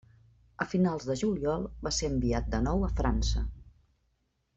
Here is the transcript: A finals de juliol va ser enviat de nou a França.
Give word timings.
A 0.63 0.65
finals 0.69 1.03
de 1.09 1.15
juliol 1.19 1.67
va 1.87 1.91
ser 1.97 2.09
enviat 2.13 2.47
de 2.55 2.63
nou 2.69 2.87
a 2.89 2.93
França. 3.03 3.45